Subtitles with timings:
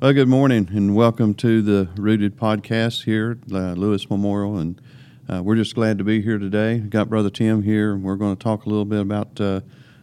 [0.00, 4.56] Well, good morning and welcome to the Rooted podcast here at uh, Lewis Memorial.
[4.56, 4.80] And
[5.28, 6.78] uh, we're just glad to be here today.
[6.78, 9.62] Got Brother Tim here, and we're going to talk a little bit about uh,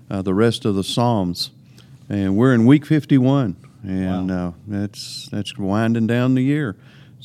[0.09, 1.52] uh the rest of the Psalms.
[2.09, 4.49] And we're in week 51, and wow.
[4.49, 6.75] Uh, that's, that's winding down the year.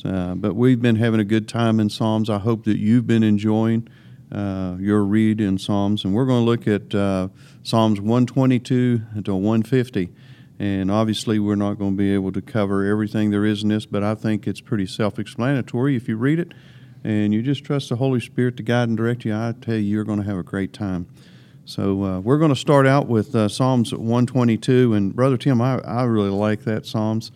[0.05, 2.29] Uh, but we've been having a good time in Psalms.
[2.29, 3.89] I hope that you've been enjoying
[4.31, 6.05] your read in Psalms.
[6.05, 6.93] And we're going to look at
[7.63, 10.09] Psalms 122 to 150.
[10.61, 13.87] And obviously, we're not going to be able to cover everything there is in this,
[13.87, 15.95] but I think it's pretty self explanatory.
[15.95, 16.53] If you read it
[17.03, 19.81] and you just trust the Holy Spirit to guide and direct you, I tell you,
[19.81, 21.07] you're going to have a great time.
[21.65, 24.93] So, uh, we're going to start out with uh, Psalms 122.
[24.93, 27.31] And, Brother Tim, I, I really like that Psalms.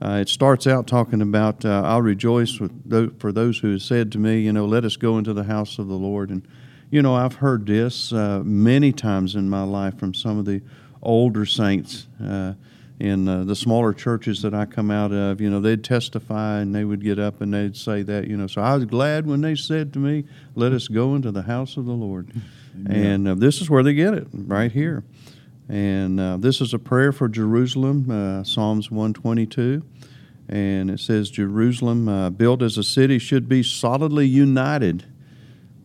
[0.00, 4.10] Uh, it starts out talking about, uh, I'll rejoice those, for those who have said
[4.12, 6.30] to me, you know, let us go into the house of the Lord.
[6.30, 6.48] And,
[6.90, 10.62] you know, I've heard this uh, many times in my life from some of the
[11.02, 12.54] older saints uh,
[13.00, 16.74] in uh, the smaller churches that I come out of, you know, they'd testify and
[16.74, 18.46] they would get up and they'd say that, you know.
[18.46, 21.78] So I was glad when they said to me, "Let us go into the house
[21.78, 22.30] of the Lord,"
[22.86, 25.02] and uh, this is where they get it right here.
[25.70, 29.82] And uh, this is a prayer for Jerusalem, uh, Psalms 122.
[30.48, 35.04] And it says, Jerusalem, uh, built as a city, should be solidly united.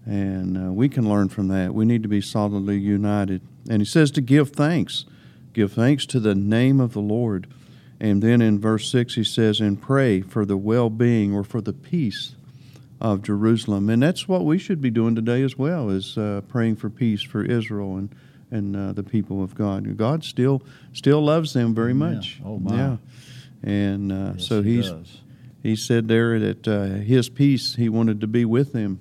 [0.07, 1.75] And uh, we can learn from that.
[1.75, 3.43] We need to be solidly united.
[3.69, 5.05] And he says to give thanks
[5.55, 7.47] Give thanks to the name of the Lord.
[7.97, 11.61] And then in verse 6, he says, and pray for the well being or for
[11.61, 12.35] the peace
[12.99, 13.89] of Jerusalem.
[13.89, 17.21] And that's what we should be doing today as well, is uh, praying for peace
[17.21, 18.13] for Israel and,
[18.51, 19.95] and uh, the people of God.
[19.95, 20.61] God still
[20.91, 22.39] still loves them very much.
[22.41, 22.47] Yeah.
[22.47, 22.75] Oh, my.
[22.75, 22.97] Yeah.
[23.63, 24.91] And uh, yes, so he he's.
[24.91, 25.21] Does.
[25.63, 28.99] He said there that uh, his peace, he wanted to be with them.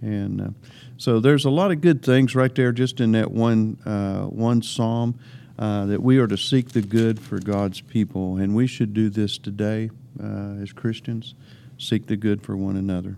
[0.00, 0.48] And uh,
[0.96, 4.62] so there's a lot of good things right there just in that one, uh, one
[4.62, 5.20] psalm.
[5.58, 9.10] Uh, that we are to seek the good for God's people, and we should do
[9.10, 9.90] this today
[10.22, 11.34] uh, as Christians.
[11.78, 13.16] Seek the good for one another.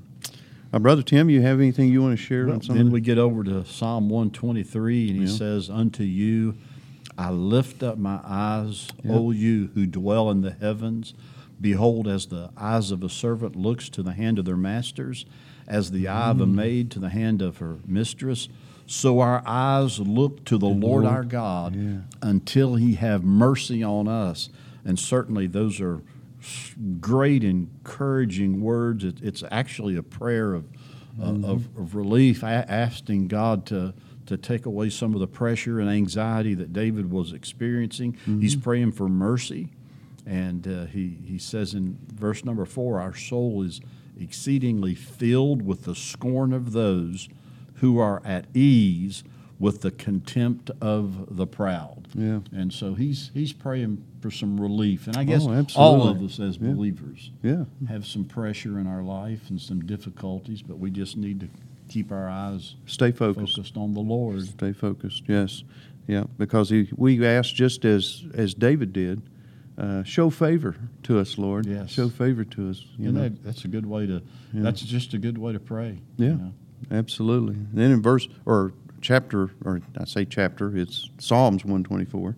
[0.72, 3.18] Uh, Brother Tim, you have anything you want to share well, on Then we get
[3.18, 5.36] over to Psalm 123, and he yeah.
[5.36, 6.56] says, Unto you
[7.20, 9.12] I lift up my eyes, yeah.
[9.12, 11.12] O you who dwell in the heavens.
[11.60, 15.26] Behold, as the eyes of a servant looks to the hand of their masters,
[15.68, 16.54] as the eye of a mm.
[16.54, 18.48] maid to the hand of her mistress,
[18.86, 21.98] so our eyes look to the Lord, Lord, our God yeah.
[22.22, 24.48] until He have mercy on us.
[24.84, 26.02] And certainly those are
[27.00, 29.04] great, encouraging words.
[29.04, 30.64] It, it's actually a prayer of,
[31.18, 31.44] mm-hmm.
[31.44, 33.94] of, of, relief, asking God to,
[34.26, 38.14] to take away some of the pressure and anxiety that David was experiencing.
[38.14, 38.40] Mm-hmm.
[38.40, 39.68] He's praying for mercy.
[40.26, 43.80] And uh, he, he says in verse number four, Our soul is
[44.20, 47.28] exceedingly filled with the scorn of those
[47.80, 49.24] who are at ease
[49.58, 52.08] with the contempt of the proud.
[52.14, 52.40] Yeah.
[52.52, 55.06] And so he's he's praying for some relief.
[55.06, 56.72] And I guess oh, all of us as yeah.
[56.72, 57.64] believers yeah.
[57.88, 61.48] have some pressure in our life and some difficulties, but we just need to
[61.88, 64.42] keep our eyes stay focused, focused on the Lord.
[64.42, 65.24] Stay focused.
[65.26, 65.62] Yes.
[66.06, 69.22] Yeah, because he, we ask just as as David did,
[69.78, 70.74] uh, show favor
[71.04, 71.66] to us, Lord.
[71.66, 71.90] Yes.
[71.90, 72.84] Show favor to us.
[72.98, 73.22] You and know?
[73.24, 74.22] That, that's a good way to.
[74.52, 74.62] Yeah.
[74.62, 75.98] That's just a good way to pray.
[76.16, 76.28] Yeah.
[76.28, 76.52] You know?
[76.90, 77.56] Absolutely.
[77.72, 82.36] Then in verse or chapter, or I say chapter, it's Psalms 124.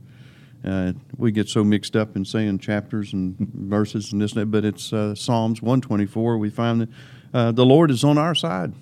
[0.64, 4.46] Uh, we get so mixed up in saying chapters and verses and this and that,
[4.46, 6.38] but it's uh, Psalms 124.
[6.38, 6.88] We find that
[7.34, 8.72] uh, the Lord is on our side.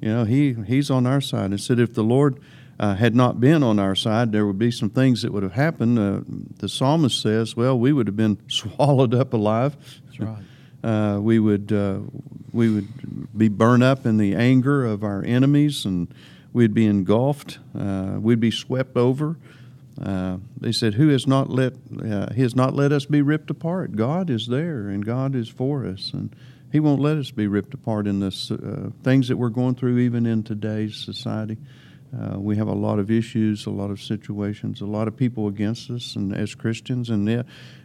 [0.00, 1.52] You know, he He's on our side.
[1.52, 2.40] It said if the Lord
[2.78, 5.52] uh, had not been on our side, there would be some things that would have
[5.52, 5.98] happened.
[5.98, 6.20] Uh,
[6.58, 9.76] the psalmist says, "Well, we would have been swallowed up alive."
[10.06, 10.42] That's right.
[10.82, 11.98] Uh, we would uh,
[12.52, 16.12] we would be burned up in the anger of our enemies, and
[16.52, 17.58] we'd be engulfed.
[17.78, 19.36] Uh, we'd be swept over.
[20.00, 23.50] Uh, they said, "Who has not let uh, He has not let us be ripped
[23.50, 23.94] apart?
[23.94, 26.34] God is there, and God is for us, and
[26.72, 29.98] He won't let us be ripped apart in the uh, things that we're going through,
[29.98, 31.58] even in today's society."
[32.36, 35.90] We have a lot of issues, a lot of situations, a lot of people against
[35.90, 37.28] us, and as Christians, and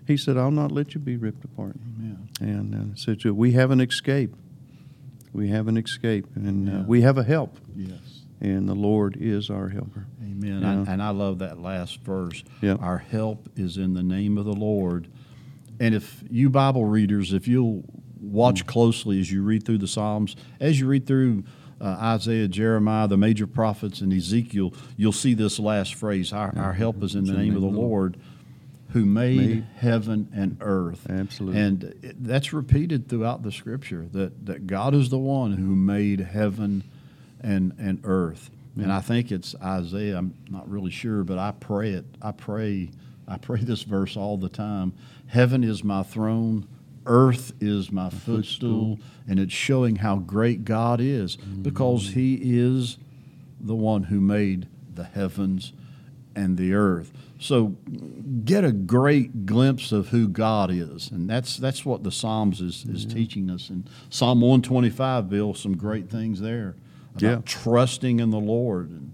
[0.08, 2.30] He said, "I'll not let you be ripped apart." Amen.
[2.40, 4.36] And uh, said, "We have an escape.
[5.34, 8.24] We have an escape, and uh, we have a help." Yes.
[8.42, 10.06] And the Lord is our helper.
[10.22, 10.64] Amen.
[10.64, 12.44] I, and I love that last verse.
[12.62, 12.76] Yeah.
[12.76, 15.08] Our help is in the name of the Lord.
[15.80, 17.84] And if you Bible readers, if you'll
[18.20, 18.68] watch mm.
[18.68, 21.44] closely as you read through the Psalms, as you read through
[21.82, 26.74] uh, Isaiah, Jeremiah, the major prophets, and Ezekiel, you'll see this last phrase Our, our
[26.74, 28.18] help is in the name of the Lord
[28.96, 31.06] who made, made, heaven and earth.
[31.10, 31.60] Absolutely.
[31.60, 36.82] And that's repeated throughout the scripture that, that God is the one who made heaven
[37.42, 38.50] and, and earth.
[38.74, 38.84] Yeah.
[38.84, 42.90] And I think it's Isaiah, I'm not really sure, but I pray it, I pray
[43.28, 44.94] I pray this verse all the time.
[45.28, 46.66] Heaven is my throne,
[47.06, 52.20] earth is my footstool, and it's showing how great God is because mm-hmm.
[52.20, 52.98] He is
[53.60, 55.74] the one who made the heavens
[56.36, 57.12] and the earth.
[57.40, 57.76] So
[58.46, 62.86] get a great glimpse of who God is, and that's that's what the Psalms is
[62.86, 63.70] is teaching us.
[63.70, 66.76] And Psalm one twenty five, Bill, some great things there
[67.16, 67.42] about Yeah.
[67.46, 68.90] trusting in the Lord.
[68.90, 69.12] And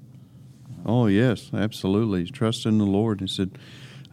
[0.85, 2.25] Oh yes, absolutely.
[2.25, 3.21] Trust in the Lord.
[3.21, 3.51] He said,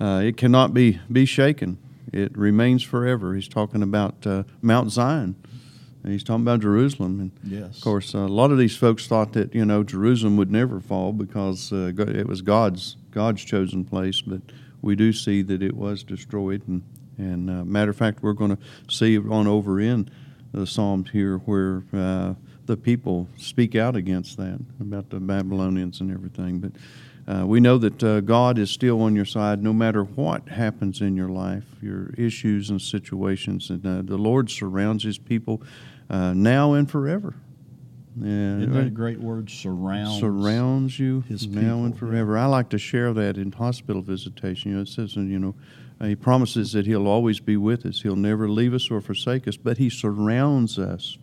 [0.01, 1.79] uh, "It cannot be be shaken.
[2.13, 5.35] It remains forever." He's talking about uh, Mount Zion,
[6.09, 7.21] and he's talking about Jerusalem.
[7.21, 10.51] And yes, of course, a lot of these folks thought that you know Jerusalem would
[10.51, 14.23] never fall because uh, it was God's God's chosen place.
[14.23, 14.41] But
[14.81, 16.67] we do see that it was destroyed.
[16.67, 16.83] And
[17.19, 20.09] and uh, matter of fact, we're going to see on over in
[20.53, 22.33] the Psalms here where uh,
[22.65, 26.59] the people speak out against that about the Babylonians and everything.
[26.59, 26.73] But
[27.29, 31.03] uh, we know that uh, God is still on your side no matter what happens
[31.03, 33.69] in your life, your issues and situations.
[33.69, 35.63] And uh, the Lord surrounds His people
[36.09, 37.35] uh, now and forever.
[38.17, 39.51] Yeah, isn't that a great word?
[39.51, 40.19] Surround.
[40.19, 42.37] surrounds you his now and forever.
[42.37, 44.73] I like to share that in hospital visitation.
[44.73, 45.55] You know, it says, uh, you know,
[46.01, 48.03] uh, he promises that he'll always be with us.
[48.03, 49.57] He'll never leave us or forsake us.
[49.57, 51.17] But he surrounds us.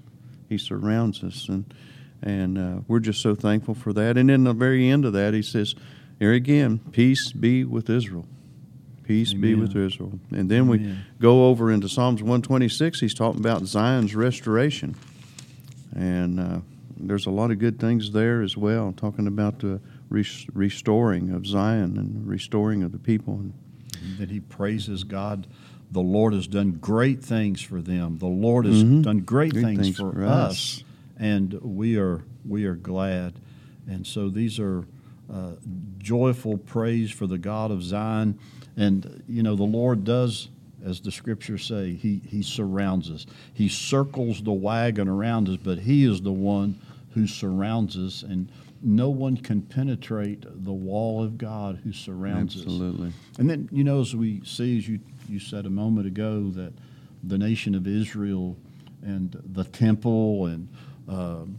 [0.48, 1.74] He surrounds us, and
[2.22, 4.18] and uh, we're just so thankful for that.
[4.18, 5.76] And in the very end of that, he says,
[6.20, 8.26] here again, peace be with Israel.
[9.04, 10.20] Peace be with Israel.
[10.32, 11.06] And then we Amen.
[11.20, 13.00] go over into Psalms 126.
[13.00, 14.96] He's talking about Zion's restoration.
[15.96, 16.60] And uh,
[16.98, 19.80] there's a lot of good things there as well, talking about the
[20.10, 23.36] res- restoring of Zion and restoring of the people.
[23.36, 23.54] And
[24.18, 25.46] that he praises God.
[25.92, 28.18] The Lord has done great things for them.
[28.18, 29.04] The Lord has Mhm.
[29.04, 30.52] done great, Great things, things for, for us.
[30.80, 30.84] us.
[31.18, 33.34] and we are we are glad.
[33.88, 34.86] And so these are
[35.32, 35.52] uh,
[35.98, 38.40] joyful praise for the God of Zion.
[38.78, 40.50] And you know the Lord does,
[40.86, 43.26] as the scriptures say, He He surrounds us.
[43.54, 46.80] He circles the wagon around us, but He is the one
[47.14, 48.50] who surrounds us, and
[48.82, 52.64] no one can penetrate the wall of God who surrounds us.
[52.64, 53.14] absolutely.
[53.40, 56.74] And then, you know, as we see, as you, you said a moment ago, that
[57.24, 58.56] the nation of Israel
[59.02, 60.70] and the temple, and
[61.08, 61.58] um,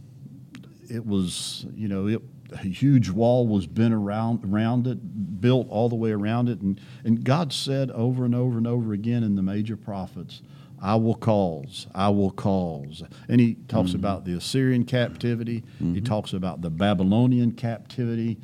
[0.89, 2.21] it was, you know, it,
[2.51, 6.61] a huge wall was bent around, around it, built all the way around it.
[6.61, 10.41] And, and God said over and over and over again in the major prophets,
[10.81, 13.03] I will cause, I will cause.
[13.27, 13.99] And he talks mm-hmm.
[13.99, 16.03] about the Assyrian captivity, he mm-hmm.
[16.03, 18.37] talks about the Babylonian captivity.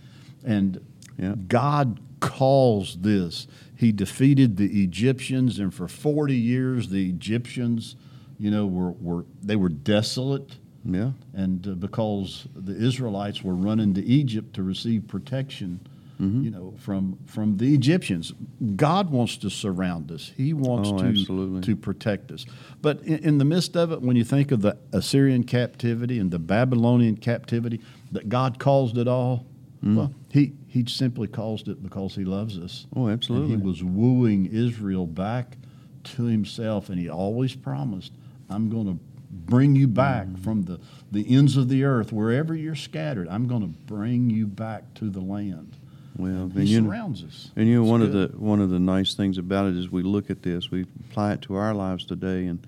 [0.44, 0.86] And
[1.18, 1.36] Yeah.
[1.48, 3.48] God calls this.
[3.76, 7.96] He defeated the Egyptians, and for 40 years, the Egyptians,
[8.40, 11.12] you know, were, were they were desolate, Yeah.
[11.34, 15.80] and uh, because the Israelites were running to Egypt to receive protection,
[16.22, 16.44] Mm-hmm.
[16.44, 18.34] you know, from from the Egyptians.
[18.76, 20.32] God wants to surround us.
[20.38, 21.62] He wants Oh, to absolutely.
[21.62, 22.46] to protect us.
[22.84, 26.30] But in, in the midst of it, when you think of the Assyrian captivity and
[26.30, 27.82] the Babylonian captivity,
[28.12, 29.48] that God caused it all.
[29.84, 29.96] Mm.
[29.98, 32.86] Well, he he simply caused it because he loves us.
[32.96, 33.58] Oh, And absolutely.
[33.58, 35.58] he was wooing Israel back
[36.16, 38.12] to himself, and he always promised,
[38.52, 39.00] I'm going to
[39.46, 40.40] bring you back Mm.
[40.40, 40.80] from the,
[41.12, 43.28] the ends of the earth, wherever you're scattered.
[43.28, 45.76] I'm going to bring you back to the land.
[46.18, 47.52] well, He and you know, surrounds us.
[47.56, 49.92] And you know, It's one of the one of the nice things about it is
[49.92, 52.60] we look at this, we apply it to our lives today, and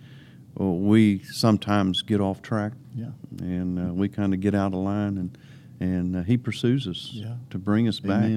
[0.56, 3.12] well, we sometimes get off track, Yeah.
[3.39, 5.38] and uh, we kind of get out of line, and
[5.80, 7.36] and uh, He pursues us Yeah.
[7.51, 8.32] to bring us back.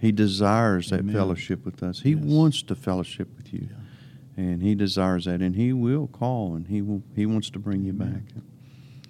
[0.00, 2.00] He desires that fellowship with us.
[2.00, 2.24] He Yes.
[2.24, 3.68] wants to fellowship with you,
[4.36, 7.82] and He desires that, and He will call, and He will He wants to bring
[7.82, 8.26] you Amen.
[8.34, 8.42] back.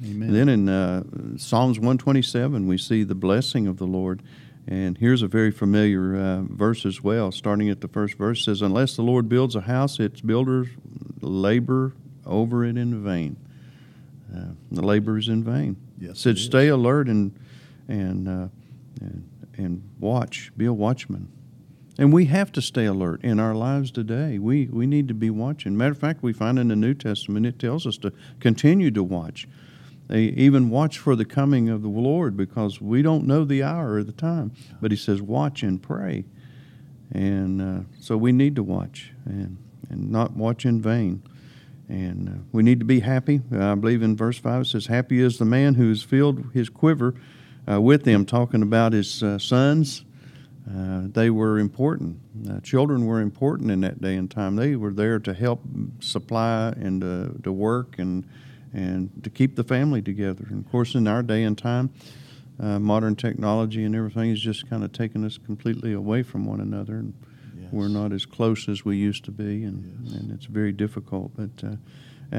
[0.05, 0.33] Amen.
[0.33, 1.05] Then in uh,
[1.37, 4.23] Psalms 127, we see the blessing of the Lord.
[4.67, 7.33] And here's a very familiar uh, verse as well.
[7.33, 10.69] Starting at the first verse says, Unless the Lord builds a house, its builders
[11.21, 11.95] labor
[12.27, 13.37] over it in vain.
[14.35, 15.77] Uh, the labor is in vain.
[15.99, 16.41] Yes, It said, it.
[16.41, 17.33] Stay alert and,
[17.89, 18.49] and, uh,
[19.01, 21.29] and, and watch, be a watchman.
[21.99, 24.39] And we have to stay alert in our lives today.
[24.39, 25.77] We, we need to be watching.
[25.77, 29.03] Matter of fact, we find in the New Testament it tells us to continue to
[29.03, 29.47] watch.
[30.09, 33.95] They even watch for the coming of the Lord because we don't know the hour
[33.95, 34.53] or the time.
[34.81, 36.25] But he says, watch and pray.
[37.13, 39.59] And uh, so we need to watch and,
[39.91, 41.23] and not watch in vain.
[41.89, 43.43] And uh, we need to be happy.
[43.55, 46.71] I believe in verse 5 it says, Happy is the man who has filled his
[46.71, 47.15] quiver
[47.71, 50.05] uh, with them, talking about his uh, sons.
[50.71, 52.19] Uh, they were important.
[52.49, 54.57] Uh, children were important in that day and time.
[54.57, 55.61] They were there to help
[56.01, 58.25] supply and uh, to work and
[58.75, 60.47] and to keep the family together.
[60.49, 61.91] And of course, in our day and time,
[62.59, 66.61] uh, modern technology and everything has just kind of taken us completely away from one
[66.61, 66.97] another.
[66.97, 67.13] And,
[67.61, 67.69] Yeah.
[67.71, 70.15] We're not as close as we used to be, and, Yes.
[70.15, 71.33] and it's very difficult.
[71.37, 71.77] But uh,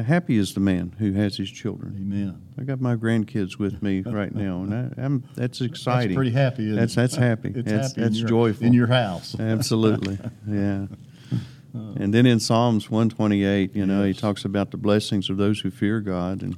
[0.02, 1.96] happy is the man who has his children.
[1.98, 2.42] Amen.
[2.58, 6.10] I got my grandkids with me right now, and I, I'm that's exciting.
[6.10, 6.64] That's pretty happy.
[6.64, 6.96] Isn't That's it?
[6.96, 7.54] that's happy.
[7.56, 8.66] It's that's happy that's in your, joyful.
[8.66, 9.36] in your house.
[9.40, 10.88] Absolutely, yeah.
[11.76, 11.94] Uh.
[11.96, 15.72] And then in Psalms 128, you know, he talks about the blessings of those who
[15.72, 16.56] fear God and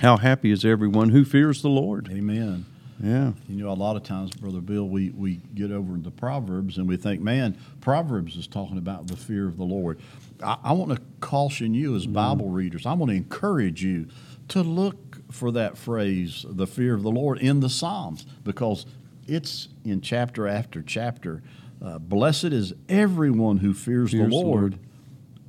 [0.00, 2.10] how happy is everyone who fears the Lord.
[2.12, 2.66] Amen.
[3.02, 6.78] Yeah, You know, a lot of times, Brother Bill, we, we get over into Proverbs
[6.78, 10.00] and we think, man, Proverbs is talking about the fear of the Lord.
[10.42, 14.08] I, I want to caution you as Bible readers, I want to encourage you
[14.48, 18.86] to look for that phrase, the fear of the Lord, in the Psalms because
[19.26, 21.42] it's in chapter after chapter.
[21.84, 24.60] Uh, Blessed is everyone who fears, Fears the the Lord.
[24.72, 24.78] Lord.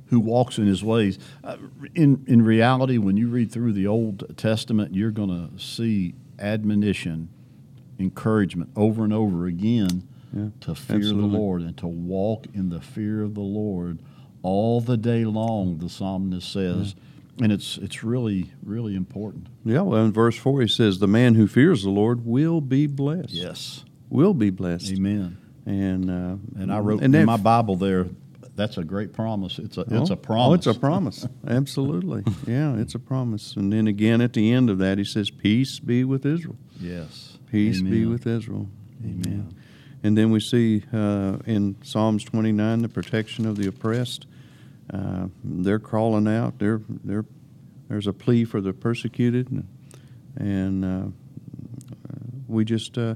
[0.08, 1.18] Who walks in his ways?
[1.44, 1.56] Uh,
[1.94, 7.28] in in reality, when you read through the Old Testament, you're going to see admonition,
[7.98, 11.30] encouragement over and over again Yeah, to fear absolutely.
[11.30, 14.00] the Lord and to walk in the fear of the Lord
[14.42, 15.78] all the day long.
[15.78, 16.94] The psalmist says,
[17.40, 19.48] and it's it's really really important.
[19.64, 19.80] yeah.
[19.82, 23.30] Well, in verse four, he says, "The man who fears the Lord will be blessed.
[23.30, 25.36] Yes, Will be blessed." Amen.
[25.66, 28.06] And uh, And I wrote and in my Bible there.
[28.56, 29.58] That's a great promise.
[29.58, 30.48] It's a it's Oh, a promise.
[30.50, 31.26] Oh, it's a promise.
[31.46, 32.24] Absolutely.
[32.46, 33.56] Yeah, it's a promise.
[33.56, 36.56] And then again at the end of that, he says, Peace be with Israel.
[36.78, 37.38] yes.
[37.50, 38.68] Peace be with Israel.
[39.02, 39.54] Amen.
[40.02, 44.26] And then we see uh, in Psalms 29 the protection of the oppressed.
[44.92, 46.58] Uh, they're crawling out.
[46.58, 47.24] They're, they're,
[47.88, 49.50] there's a plea for the persecuted.
[49.50, 49.68] And,
[50.36, 51.08] and uh,
[52.48, 53.14] we just, uh,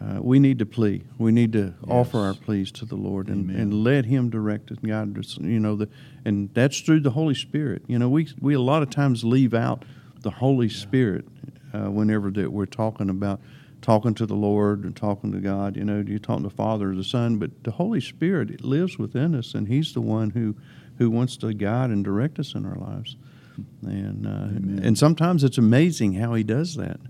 [0.00, 1.02] uh, we need to plea.
[1.18, 3.60] We need to offer our pleas to the Lord and, Amen.
[3.60, 5.36] and let Him direct us and guide us.
[5.38, 5.88] You know, the,
[6.24, 7.82] and that's through the Holy Spirit.
[7.88, 9.84] You know, we, we a lot of times leave out
[10.20, 11.26] the Holy Spirit
[11.72, 13.40] uh, whenever that we're talking about
[13.80, 15.76] talking to the Lord and talking to God.
[15.76, 18.64] You know, you're talking to the Father or the Son, but the Holy Spirit it
[18.64, 20.56] lives within us, and He's the one who
[20.98, 23.16] who wants to guide and direct us in our lives.
[23.82, 27.00] And uh, and sometimes it's amazing how He does that.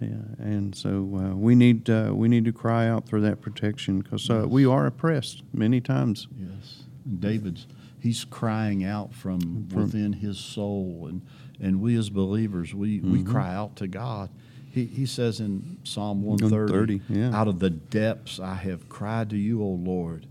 [0.00, 0.08] Yeah,
[0.38, 4.28] and so uh, we need uh, we need to cry out for that protection because
[4.30, 6.28] uh, we are oppressed many times.
[6.36, 6.84] Yes.
[7.04, 7.66] And David's
[8.00, 11.22] he's crying out from, within his soul and
[11.60, 13.30] and we as believers we, we Mm-hmm.
[13.30, 14.30] cry out to God.
[14.70, 17.38] He, he says in Psalm 130, 130, yeah.
[17.38, 20.26] out of the depths I have cried to you, O Lord.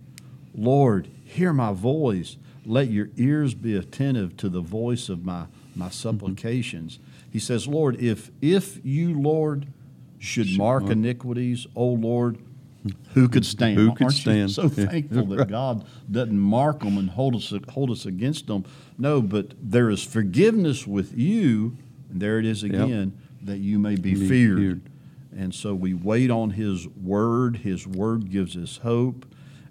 [0.56, 2.38] Lord, hear my voice.
[2.66, 5.92] Let your ears be attentive to the voice of my, my Mm-hmm.
[5.94, 7.00] supplications.
[7.32, 9.68] He says, Lord, if if you, Lord,
[10.20, 10.92] should mark mark.
[10.94, 12.38] iniquities, O Lord,
[13.14, 13.78] who could stand?
[13.80, 14.52] Who could Aren't stand?
[14.62, 18.66] so thankful that God doesn't mark them and hold us hold us against them?
[18.98, 21.78] No, but there is forgiveness with you,
[22.12, 24.58] and there it is again, that you may be, Be feared.
[24.58, 24.82] feared.
[25.36, 27.58] And so we wait on His Word.
[27.58, 29.26] His Word gives us hope.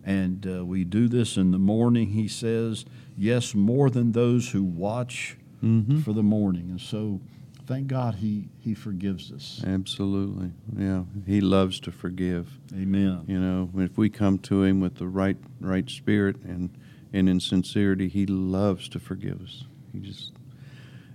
[0.05, 2.85] And uh, we do this in the morning, He says,
[3.17, 6.03] yes, more than those who watch Mhm.
[6.03, 6.71] for the morning.
[6.71, 7.21] And so
[7.67, 9.63] thank God He, he forgives us.
[9.67, 11.03] Absolutely, yeah.
[11.27, 12.59] He loves to forgive.
[12.75, 13.21] Amen.
[13.27, 16.71] You know, if we come to Him with the right right spirit and
[17.13, 19.65] and in sincerity, He loves to forgive us.
[19.93, 20.33] He just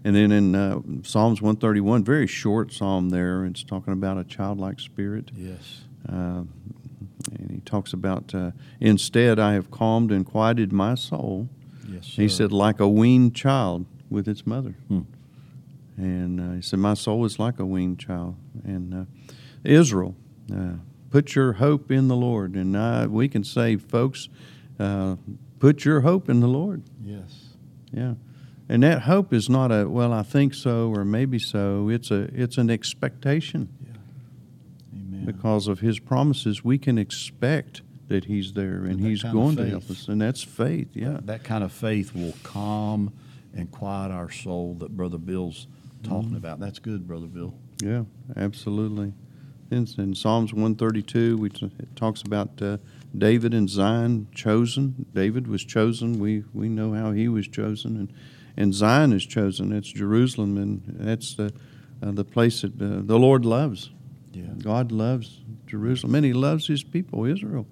[0.03, 4.79] and then in uh, Psalms 131, very short psalm there, it's talking about a childlike
[4.79, 5.31] spirit.
[5.35, 5.85] Yes.
[6.07, 6.43] Uh,
[7.65, 11.49] talks about, uh, instead, I have calmed and quieted my soul.
[11.87, 12.05] Yes.
[12.05, 14.75] He said, like a weaned child with its mother.
[14.87, 15.01] Hmm.
[15.97, 18.35] And uh, he said, My soul is like a weaned child.
[18.63, 19.05] And uh,
[19.63, 20.15] Israel,
[20.53, 20.73] uh,
[21.09, 22.55] put your hope in the Lord.
[22.55, 24.27] And uh, we can say, folks,
[24.79, 25.15] uh,
[25.59, 26.83] put your hope in the Lord.
[27.03, 27.55] Yes.
[27.91, 28.15] Yeah.
[28.67, 31.87] And that hope is not a, well, I think so or maybe so.
[31.89, 33.94] It's, a, it's an expectation Amen.
[35.25, 36.63] Because of his promises.
[36.63, 40.07] We can expect that he's there and, that he's going to help us.
[40.07, 41.13] And that's faith, yeah.
[41.13, 43.13] That, that kind of faith will calm
[43.55, 45.67] and quiet our soul that Brother Bill's
[46.03, 46.35] talking Mm-hmm.
[46.35, 46.59] about.
[46.59, 47.53] That's good, Brother Bill.
[47.81, 48.03] Yeah,
[48.37, 49.13] absolutely.
[49.71, 52.77] In, in Psalms 132, we t- it talks about uh,
[53.17, 55.07] David and Zion chosen.
[55.13, 56.19] David was chosen.
[56.19, 58.13] We we know how he was chosen, and
[58.55, 59.71] and Zion is chosen.
[59.73, 61.51] It's Jerusalem, and that's the
[62.03, 63.89] uh, the place that uh, the Lord loves.
[64.35, 64.43] Yeah.
[64.61, 67.65] God loves Jerusalem, and He loves His people, Israel,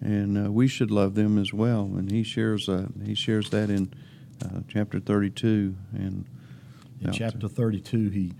[0.00, 1.82] and uh, we should love them as well.
[1.96, 3.92] And He shares uh, He shares that in
[4.44, 6.24] uh, chapter 32, and
[7.00, 8.32] In out chapter 32, he,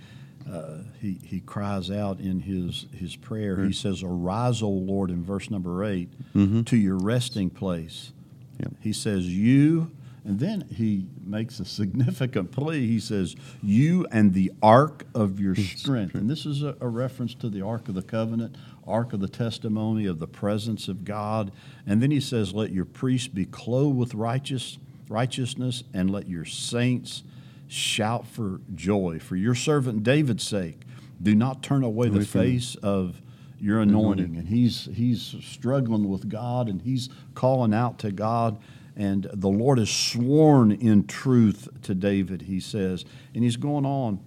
[0.51, 3.65] uh, he, he cries out in his, his prayer.
[3.65, 6.67] He says, Arise, O Lord, in verse number 8, Mhm.
[6.67, 8.13] to your resting place.
[8.61, 8.73] Yep.
[8.81, 9.91] He says, You
[10.25, 12.87] And then he makes a significant plea.
[12.87, 16.15] He says, You and the ark of your strength.
[16.15, 19.29] And this is a, a, reference to the ark of the covenant, ark of the
[19.29, 21.51] testimony of the presence of God.
[21.87, 26.45] And then he says, Let your priests be clothed with righteous, righteousness, and let your
[26.45, 27.25] saints
[27.67, 29.19] shout for joy.
[29.19, 30.83] For your servant David's sake,
[31.21, 33.21] do not turn away the face of
[33.59, 34.37] your anointing.
[34.37, 38.59] And he's, he's struggling with God and he's calling out to God
[38.97, 43.05] and the Lord has sworn in truth to David, he says.
[43.35, 44.21] And he's going on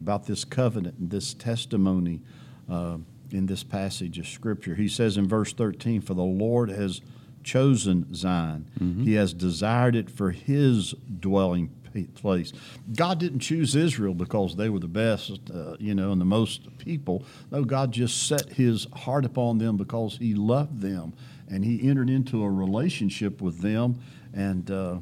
[0.00, 2.22] about this covenant and this testimony
[2.70, 2.98] uh,
[3.30, 4.74] in this passage of Scripture.
[4.74, 7.00] He says in verse 13, For the Lord has
[7.42, 9.04] chosen Zion, mm-hmm.
[9.04, 11.70] he has desired it for his dwelling
[12.14, 12.52] place.
[12.94, 16.76] God didn't choose Israel because they were the best, uh, you know, and the most
[16.78, 17.24] people.
[17.50, 21.14] No, God just set his heart upon them because he loved them
[21.50, 24.00] and he entered into a relationship with them.
[24.34, 24.98] And uh,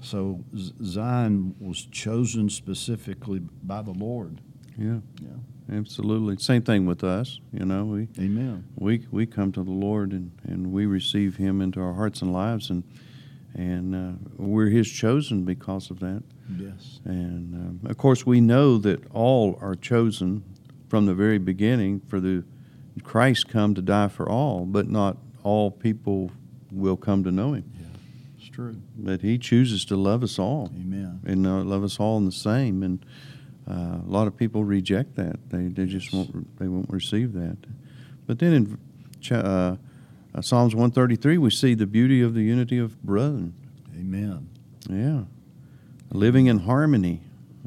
[0.00, 0.44] so
[0.84, 4.40] Zion was chosen specifically by the Lord.
[4.76, 4.98] Yeah.
[5.20, 5.28] Yeah.
[5.70, 6.36] Absolutely.
[6.38, 7.40] Same thing with us.
[7.52, 8.64] You know, we Amen.
[8.76, 12.32] We we come to the Lord and, and we receive Him into our hearts and
[12.32, 12.84] lives, and
[13.54, 16.22] and uh, we're His chosen because of that.
[16.58, 17.00] Yes.
[17.04, 20.42] And um, of course, we know that all are chosen
[20.88, 22.00] from the very beginning.
[22.08, 22.44] For the
[23.04, 25.18] Christ come to die for all, but not
[25.48, 26.30] all people
[26.70, 27.64] will come to know Him.
[27.74, 27.86] Yeah,
[28.38, 28.76] it's true.
[28.98, 30.70] That He chooses to love us all.
[30.78, 31.20] Amen.
[31.24, 32.82] And uh, love us all in the same.
[32.82, 33.04] And
[33.66, 35.36] uh, a lot of people reject that.
[35.48, 37.56] They they just won't they won't receive that.
[38.26, 38.78] But then in
[39.32, 39.76] uh,
[40.34, 43.54] uh Psalms 133, we see the beauty of the unity of brethren.
[43.98, 44.50] Amen.
[44.88, 45.22] Yeah.
[46.10, 47.22] Living in harmony.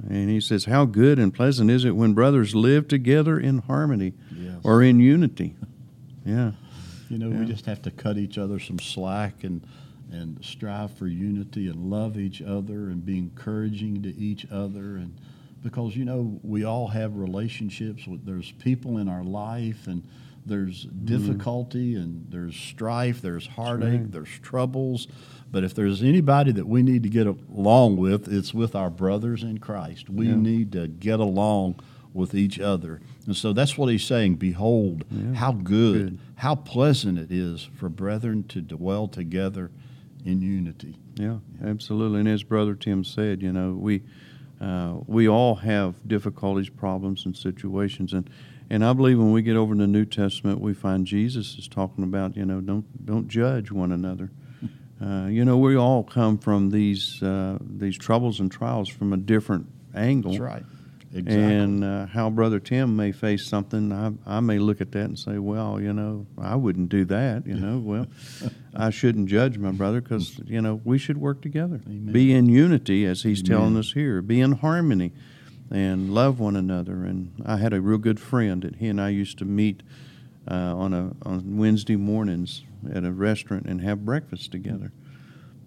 [0.07, 4.13] And he says, How good and pleasant is it when brothers live together in harmony
[4.35, 4.55] yes.
[4.63, 5.55] or in unity?
[6.25, 6.51] Yeah.
[7.11, 7.39] You know, yeah.
[7.39, 9.65] we just have to cut each other some slack and
[10.11, 15.17] and strive for unity and love each other and be encouraging to each other and
[15.63, 20.05] because you know we all have relationships with there's people in our life and
[20.45, 21.05] there's mm-hmm.
[21.05, 22.01] difficulty mm.
[22.01, 24.11] and there's strife there's heartache right.
[24.11, 25.07] there's troubles
[25.49, 29.43] but if there's anybody that we need to get along with it's with our brothers
[29.43, 30.35] in christ we yeah.
[30.35, 31.79] need to get along
[32.13, 33.01] with each other.
[33.25, 34.35] And so that's what he's saying.
[34.35, 35.33] Behold, yeah.
[35.33, 39.71] how good, good, how pleasant it is for brethren to dwell together
[40.25, 40.97] in unity.
[41.15, 41.69] Yeah, yeah.
[41.69, 42.19] absolutely.
[42.19, 44.03] And as Brother Tim said, you know, we
[44.59, 48.29] uh, we all have difficulties, problems, and situations, and
[48.69, 51.67] and I believe when we get over in the New Testament, we find Jesus is
[51.67, 54.31] talking about, you know, don't don't judge one another.
[55.01, 59.17] Uh, you know, we all come from these uh, these troubles and trials from a
[59.17, 60.29] different angle.
[60.29, 60.63] That's right.
[61.13, 61.43] Exactly.
[61.43, 65.19] And uh, how Brother Tim may face something, I, I may look at that and
[65.19, 67.45] say, well, you know, I wouldn't do that.
[67.45, 68.07] You know, well,
[68.75, 71.81] I shouldn't judge my brother because, you know, we should work together.
[71.85, 72.13] Amen.
[72.13, 73.57] Be in unity, as he's Amen.
[73.57, 74.21] telling us here.
[74.21, 75.11] Be in harmony
[75.69, 77.03] and love one another.
[77.03, 79.83] And I had a real good friend that he and I used to meet
[80.49, 84.93] uh, on, a, on Wednesday mornings at a restaurant and have breakfast together.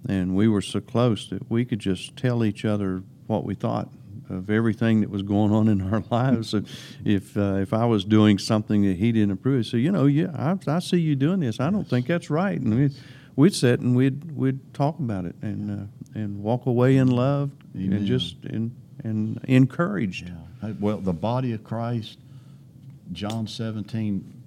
[0.09, 3.90] And we were so close that we could just tell each other what we thought
[4.34, 6.50] of everything that was going on in our lives.
[6.50, 6.62] So
[7.04, 10.30] if uh, if I was doing something that he didn't approve, so you know, yeah,
[10.34, 11.60] I, I see you doing this.
[11.60, 12.94] I don't think that's right, and we'd,
[13.36, 17.50] we'd sit and we'd we'd talk about it and uh, and walk away in love
[17.76, 17.92] Amen.
[17.92, 20.28] and just in, and encouraged.
[20.62, 20.72] Yeah.
[20.80, 22.18] Well, the body of Christ,
[23.12, 24.43] John seventeen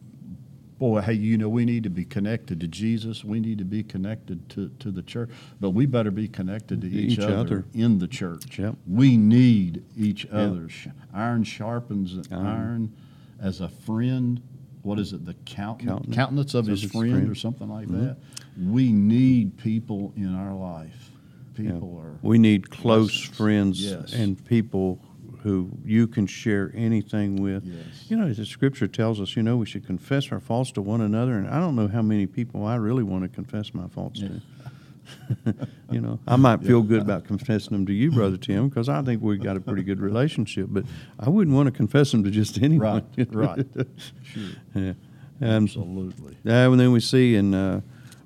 [0.77, 3.23] boy, hey, you know, we need to be connected to Jesus.
[3.23, 6.87] We need to be connected to, to the church, but we better be connected to
[6.87, 8.59] each, each other, other, in the church.
[8.59, 8.75] Yep.
[8.87, 10.33] We need each yep.
[10.33, 10.67] other.
[11.13, 12.45] Iron sharpens iron.
[12.45, 12.95] iron
[13.41, 14.41] as a friend.
[14.83, 15.25] What is it?
[15.25, 18.05] The countenance, countenance of his, his friend, friend, or something like mm-hmm.
[18.05, 18.17] that.
[18.57, 21.11] We need people in our life.
[21.55, 22.19] People are.
[22.21, 24.13] We need close friends yes.
[24.13, 25.01] and people
[25.47, 27.63] who you can share anything with.
[27.63, 28.09] Yes.
[28.09, 30.99] You know, the scripture tells us, you know, we should confess our faults to one
[30.99, 34.19] another, and I don't know how many people I really want to confess my faults
[34.19, 34.27] yeah.
[34.27, 35.67] to.
[35.91, 39.01] you know, I might feel good about confessing them to you, Brother Tim, because I
[39.03, 40.83] think we've got a pretty good relationship, but
[41.17, 43.05] I wouldn't want to confess them to just anyone.
[43.17, 43.65] Right, right.
[44.23, 44.49] Sure.
[44.75, 44.93] Yeah.
[45.39, 46.35] Um, Absolutely.
[46.45, 47.79] Uh, and then we see in uh,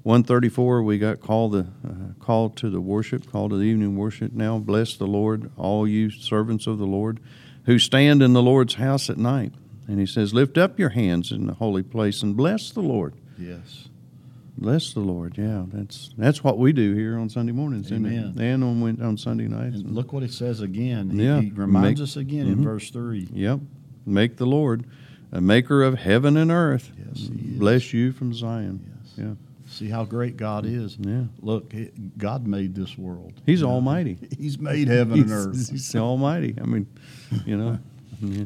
[0.03, 4.33] 134, we got called the uh, call to the worship, called to the evening worship.
[4.33, 7.19] Now, bless the Lord, all you servants of the Lord,
[7.65, 9.53] who stand in the Lord's house at night.
[9.87, 13.13] And he says, lift up your hands in the holy place and bless the Lord.
[13.37, 13.89] Yes.
[14.57, 15.37] Bless the Lord.
[15.37, 18.35] Yeah, that's that's what we do here on Sunday mornings, Amen.
[18.37, 19.77] And on on Sunday nights.
[19.77, 21.09] And look what it says again.
[21.09, 22.59] He, yeah, he reminds make, us again mm-hmm.
[22.59, 23.27] in verse three.
[23.31, 23.59] Yep.
[24.05, 24.85] Make the Lord
[25.31, 26.91] a maker of heaven and earth.
[26.97, 28.85] Yes, bless you from Zion.
[28.85, 29.13] Yes.
[29.17, 29.33] Yeah.
[29.71, 30.97] See how great God is.
[30.99, 31.23] Yeah.
[31.39, 31.73] Look,
[32.17, 33.33] God made this world.
[33.45, 34.17] He's know, almighty.
[34.37, 35.69] He's made heaven He's, and earth.
[35.71, 36.55] he's almighty.
[36.61, 36.87] I mean,
[37.45, 37.79] you know.
[38.21, 38.43] yeah.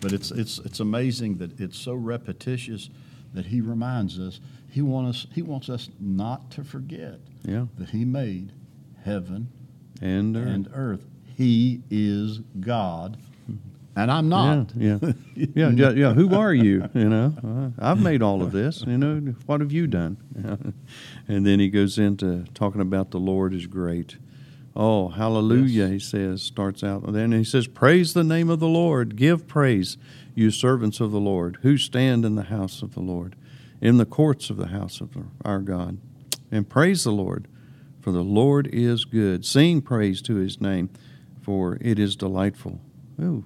[0.00, 2.88] But it's it's it's amazing that it's so repetitious
[3.34, 4.40] that he reminds us.
[4.70, 7.66] He wants us he wants us not to forget Yeah.
[7.78, 8.52] that he made
[9.04, 9.48] heaven
[10.00, 11.04] And, uh, and earth.
[11.36, 13.18] He is God,
[13.96, 14.72] and I'm not.
[14.76, 15.12] Yeah, yeah,
[15.54, 16.12] yeah, yeah, yeah.
[16.14, 16.88] Who are you?
[16.94, 18.82] You know, uh, I've made all of this.
[18.86, 20.16] You know, what have you done?
[21.28, 24.16] and then he goes into talking about the Lord is great.
[24.76, 25.84] Oh, hallelujah!
[25.84, 25.90] Yes.
[25.92, 29.14] He says, starts out, and then he says, "Praise the name of the Lord.
[29.16, 29.96] Give praise,
[30.34, 33.36] you servants of the Lord, who stand in the house of the Lord,
[33.80, 35.98] in the courts of the house of our God,
[36.50, 37.46] and praise the Lord,
[38.00, 39.44] for the Lord is good.
[39.44, 40.90] Sing praise to His name,
[41.40, 42.80] for it is delightful."
[43.22, 43.44] Ooh,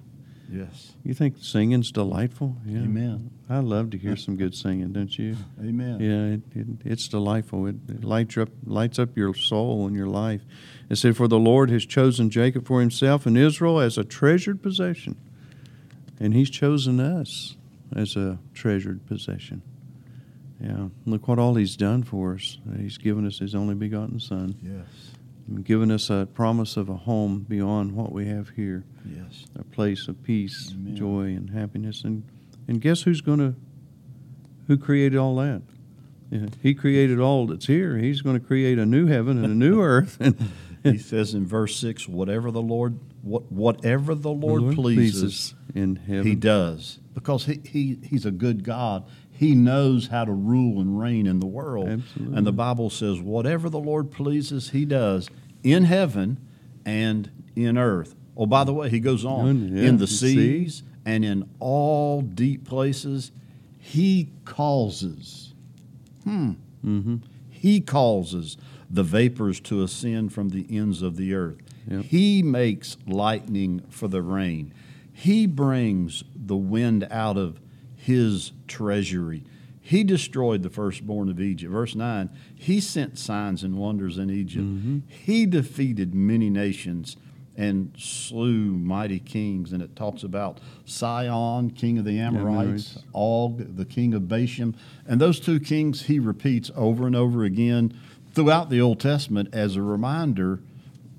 [0.51, 0.93] Yes.
[1.03, 2.55] you think singing's delightful?
[2.65, 2.79] Yeah.
[2.79, 3.29] Amen.
[3.49, 5.35] I love to hear some good singing, don't you?
[5.59, 5.99] Amen.
[5.99, 7.67] Yeah, it, it, it's delightful.
[7.67, 10.41] It, it lights up lights up your soul and your life.
[10.89, 14.61] It said, "For the Lord has chosen Jacob for Himself and Israel as a treasured
[14.63, 15.15] possession,
[16.19, 17.55] and He's chosen us
[17.95, 19.61] as a treasured possession."
[20.61, 22.57] Yeah, look what all He's done for us.
[22.77, 24.85] He's given us His only begotten Son, Yes.
[25.63, 29.45] Given us a promise of a home beyond what we have here Yes.
[29.57, 30.95] a place of peace, Amen.
[30.95, 32.03] joy, and happiness.
[32.03, 32.23] And
[32.67, 33.55] and guess who's going to
[34.67, 35.61] who created all that?
[36.29, 37.97] Yeah, he created all that's here.
[37.97, 40.17] He's going to create a new heaven and a new earth.
[40.19, 40.35] And
[40.83, 45.97] He says in verse six, whatever the Lord what whatever the the Lord, pleases, in
[45.97, 46.25] heaven.
[46.25, 46.99] he does.
[47.13, 49.05] Because he, he he's a good God.
[49.39, 51.87] He knows how to rule and reign in the world.
[51.87, 52.37] Absolutely.
[52.37, 55.29] And the Bible says, whatever the Lord pleases, he does
[55.63, 56.45] in heaven
[56.85, 58.15] and in earth.
[58.35, 60.35] Oh, by the way, he goes on Yeah, in the the sea.
[60.35, 63.31] seas and in all deep places,
[63.77, 65.53] he causes.
[66.25, 66.51] Hmm.
[66.85, 67.15] Mm-hmm.
[67.49, 68.57] He causes
[68.89, 71.59] the vapors to ascend from the ends of the earth.
[71.89, 72.03] Yep.
[72.03, 74.73] He makes lightning for the rain.
[75.13, 77.61] He brings the wind out of
[77.99, 79.43] his treasury.
[79.81, 81.71] He destroyed the firstborn of Egypt.
[81.71, 84.65] Verse 9 He sent signs and wonders in Egypt.
[84.65, 84.99] Mm-hmm.
[85.07, 87.17] He defeated many nations
[87.57, 89.73] and slew mighty kings.
[89.73, 93.03] And it talks about Sihon, king of the Amorites, Amorites.
[93.13, 94.75] Og, the king of Bashan.
[95.05, 97.93] And those two kings he repeats over and over again
[98.33, 100.61] throughout the Old Testament as a reminder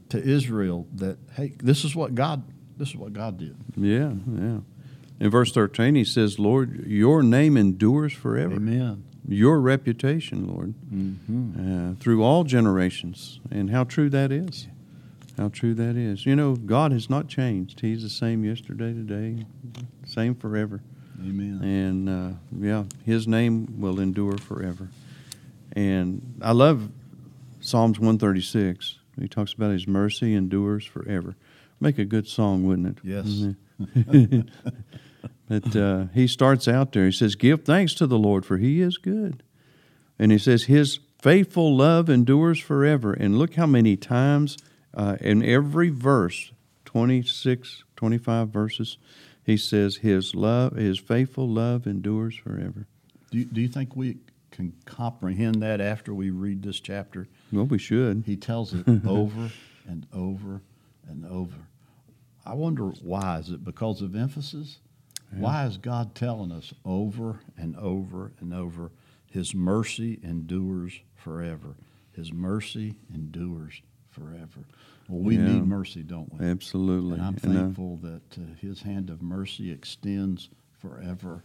[0.08, 2.42] to Israel that, hey, this is what God
[2.80, 3.56] this is what God did.
[3.76, 4.60] Yeah, yeah.
[5.20, 8.54] In verse thirteen, he says, "Lord, your name endures forever.
[8.54, 9.04] Amen.
[9.28, 11.90] Your reputation, Lord, Mm-hmm.
[11.90, 14.66] uh, through all generations." And how true that is.
[15.36, 16.24] How true that is.
[16.26, 17.80] You know, God has not changed.
[17.80, 19.46] He's the same yesterday, today,
[20.06, 20.80] same forever.
[21.22, 21.60] Amen.
[21.62, 24.88] and uh, yeah, His name will endure forever.
[25.72, 26.88] And I love
[27.60, 28.96] Psalms one thirty six.
[29.20, 31.36] He talks about His mercy endures forever.
[31.78, 32.98] Make a good song, wouldn't it?
[33.04, 33.26] Yes.
[33.26, 34.48] Mhm.
[35.50, 37.06] but uh, he starts out there.
[37.06, 39.42] He says, "Give thanks to the Lord, for He is good,"
[40.16, 44.56] and he says, "His faithful love endures forever." And look how many times
[44.94, 46.52] uh, in every verse,
[46.84, 48.96] 26, 25 verses,
[49.42, 52.86] he says, "His love, His faithful love endures forever."
[53.32, 54.18] Do you, do you think we
[54.52, 57.26] can comprehend that after we read this chapter?
[57.50, 58.22] Well, we should.
[58.24, 59.50] He tells it over
[59.88, 60.62] and over
[61.08, 61.56] and over.
[62.46, 63.38] I wonder why.
[63.38, 64.78] Is it because of emphasis?
[65.32, 68.90] Why is God telling us over and over and over,
[69.30, 71.76] His mercy endures forever?
[72.12, 74.60] His mercy endures forever.
[75.08, 75.52] Well, we Yeah.
[75.54, 76.44] need mercy, don't we?
[76.44, 77.14] Absolutely.
[77.14, 81.44] And I'm And, uh, thankful that uh, His hand of mercy extends forever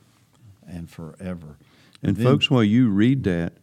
[0.68, 1.58] and forever.
[2.02, 3.54] And, then- folks, while you read that,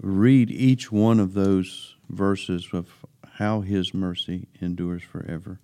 [0.00, 5.58] read each one of those verses of how His mercy endures forever,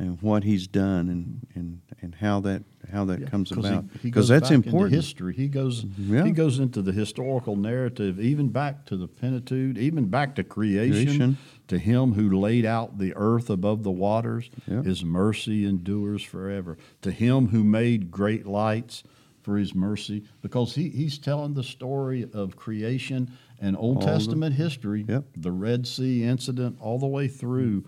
[0.00, 3.84] and what He's done, and, and, and how that how that Yeah, comes about.
[4.02, 4.94] Because that's important.
[4.94, 5.32] history.
[5.34, 6.24] He goes Yeah.
[6.24, 11.04] he goes into the historical narrative, even back to the Pentateuch, even back to creation,
[11.06, 11.38] Creation.
[11.68, 14.50] to him who laid out the earth above the waters.
[14.66, 14.82] Yeah.
[14.82, 16.78] His mercy endures forever.
[17.02, 19.04] To him who made great lights
[19.42, 24.06] for his mercy, because he, he's telling the story of creation and Old All the-
[24.12, 25.24] Testament history, Yep.
[25.36, 27.84] the Red Sea incident, all the way through.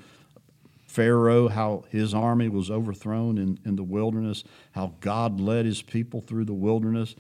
[0.93, 6.21] Pharaoh, how his army was overthrown in, in the wilderness, how God led his people
[6.21, 7.17] through the wilderness.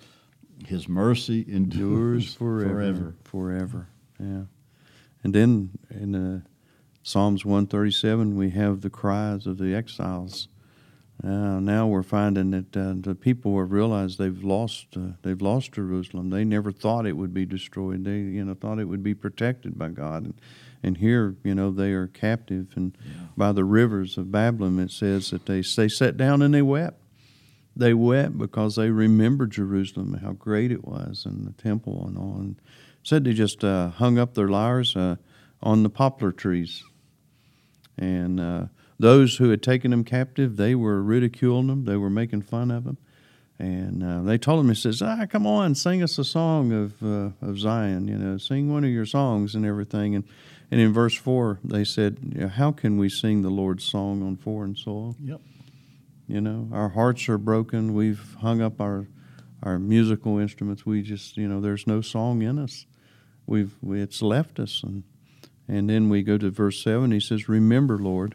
[0.67, 3.17] His mercy endures forever, forever.
[3.25, 3.89] forever.
[4.21, 4.43] Yeah.
[5.25, 6.41] And then in uh,
[7.03, 10.49] Psalms 137, we have the cries of the exiles.
[11.25, 15.73] Uh, now we're finding that uh, the people have realized they've lost uh, they've lost
[15.73, 16.31] Jerusalem.
[16.31, 18.05] They never thought it would be destroyed.
[18.05, 20.35] They you know thought it would be protected by God, and,
[20.83, 23.13] and here you know they are captive and Yeah.
[23.37, 24.79] by the rivers of Babylon.
[24.79, 26.99] It says that they they sat down and they wept.
[27.75, 32.37] They wept because they remembered Jerusalem, how great it was, and the temple and all.
[32.39, 32.57] And
[33.03, 35.17] said they just uh, hung up their lyres uh,
[35.63, 36.85] on the poplar trees,
[37.99, 38.67] and uh,
[38.99, 41.85] those who had taken them captive, they were ridiculing them.
[41.85, 42.99] They were making fun of them.
[43.59, 47.03] And uh, they told him, he says, ah, come on, sing us a song of,
[47.03, 50.15] uh, of Zion, you know, sing one of your songs and everything.
[50.17, 50.25] And,
[50.73, 54.75] and in verse 4, they said, how can we sing the Lord's song on foreign
[54.75, 55.15] soil?
[55.23, 55.43] Yep.
[56.27, 57.93] You know, our hearts are broken.
[57.93, 59.07] We've hung up our,
[59.63, 60.87] our musical instruments.
[60.87, 62.87] We just, you know, there's no song in us.
[63.47, 64.83] We've, we, it's left us.
[64.83, 65.03] And,
[65.69, 68.35] and then we go to verse 7, he says, remember, Lord,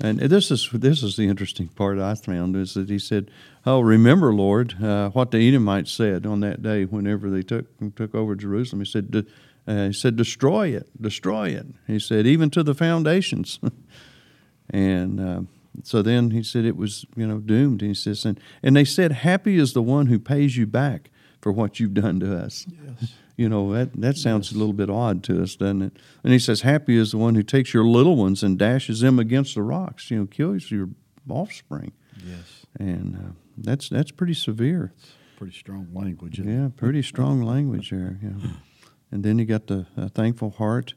[0.00, 3.30] and this is this is the interesting part I found is that he said,
[3.66, 8.14] "Oh, remember, Lord, uh, what the Edomites said on that day whenever they took took
[8.14, 9.26] over Jerusalem." He said, "De-
[9.66, 13.58] uh, "He said, destroy it, destroy it." He said, "Even to the foundations."
[14.70, 15.40] and uh,
[15.82, 17.80] so then he said it was you know doomed.
[17.80, 21.52] He says, and, and they said, "Happy is the one who pays you back for
[21.52, 23.12] what you've done to us." Yes.
[23.36, 24.56] You know, that, that sounds Yes.
[24.56, 25.96] a little bit odd to us, doesn't it?
[26.22, 29.18] And he says, Happy is the one who takes your little ones and dashes them
[29.18, 30.90] against the rocks, you know, kills your
[31.26, 31.92] offspring.
[32.22, 32.66] Yes.
[32.78, 34.92] And uh, that's that's pretty severe.
[35.38, 36.38] Pretty strong language.
[36.38, 38.18] Yeah, pretty strong language there.
[38.22, 38.50] Yeah.
[39.10, 40.94] And then you got the uh, thankful heart.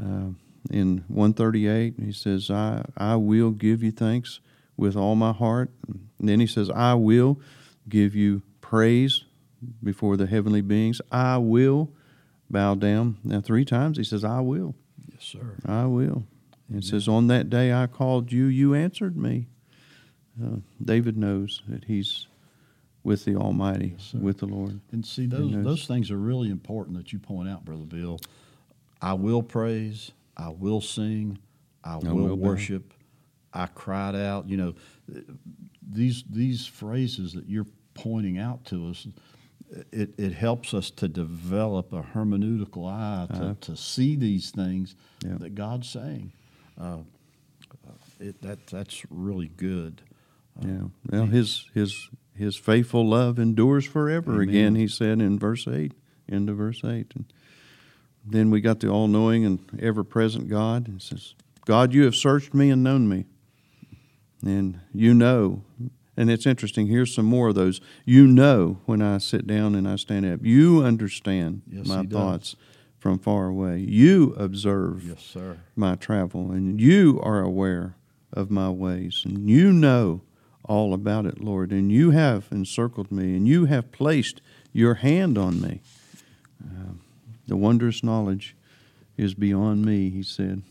[0.00, 0.30] Uh,
[0.70, 4.40] in 138, he says, I, I will give you thanks
[4.76, 5.70] with all my heart.
[5.86, 7.40] And then he says, I will
[7.88, 9.24] give you praise
[9.82, 11.00] before the heavenly beings.
[11.10, 11.90] I will
[12.50, 13.18] bow down.
[13.24, 14.74] Now, three times he says, I will.
[15.10, 15.56] Yes, sir.
[15.66, 16.24] I will.
[16.72, 19.46] It says, On that day I called you, you answered me.
[20.42, 22.27] Uh, David knows that he's
[23.04, 24.80] with the Almighty, Yes, with the Lord.
[24.92, 28.18] And see, those those things are really important that you point out, Brother Bill.
[29.00, 30.10] I will praise.
[30.36, 31.38] I will sing.
[31.84, 32.48] I, will, will bow.
[32.48, 32.92] worship.
[33.54, 34.48] I cried out.
[34.48, 34.74] You know,
[35.90, 39.06] these these phrases that you're pointing out to us,
[39.92, 43.54] it, it helps us to develop a hermeneutical eye to, Uh-huh.
[43.62, 45.36] to see these things Yeah.
[45.38, 46.32] that God's saying.
[46.78, 46.98] Uh,
[48.20, 50.02] it, that that's really good.
[50.60, 50.84] Yeah.
[51.10, 54.34] Well, his his his faithful love endures forever.
[54.34, 54.48] Amen.
[54.48, 55.92] Again, he said in verse eight,
[56.30, 57.12] end of verse eight.
[57.14, 57.24] And
[58.24, 60.88] then we got the all-knowing and ever-present God.
[60.88, 63.26] It says, "God, you have searched me and known me,
[64.44, 65.62] and you know."
[66.16, 66.88] And it's interesting.
[66.88, 67.80] Here's some more of those.
[68.04, 70.40] You know when I sit down and I stand up.
[70.44, 72.18] You understand Yes, my he does.
[72.18, 72.56] thoughts
[72.98, 73.78] from far away.
[73.78, 75.58] You observe Yes, sir.
[75.76, 77.94] my travel, and you are aware
[78.32, 80.22] of my ways, and you know
[80.64, 84.40] all about it, Lord, and you have encircled me, and you have placed
[84.72, 85.80] your hand on me.
[86.62, 86.92] Uh,
[87.46, 88.54] the wondrous knowledge
[89.16, 90.62] is beyond me, he said.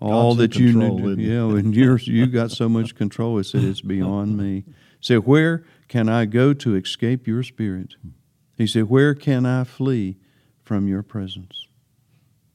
[0.00, 3.38] all God's that you control, knew, yeah, and you're you got so much control.
[3.38, 4.64] It said it's beyond me.
[5.00, 7.94] Said, where can I go to escape your spirit?
[8.56, 10.16] He said, where can I flee
[10.62, 11.66] from your presence?